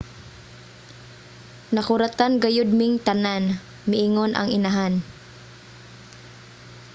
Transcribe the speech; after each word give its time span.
"nakuratan 1.75 2.33
gayud 2.43 2.69
ming 2.79 2.93
tanan, 3.05 3.43
miingon 3.89 4.31
ang 4.35 4.47
inahan 4.57 4.93